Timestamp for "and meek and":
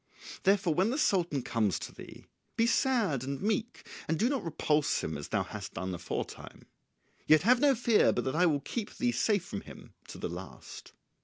3.23-4.17